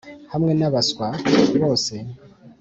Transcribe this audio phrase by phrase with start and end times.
[0.31, 1.07] 'hamwe nabaswa.
[1.61, 1.93] bose